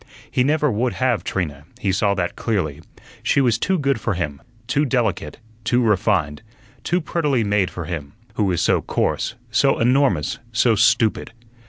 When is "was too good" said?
3.39-3.99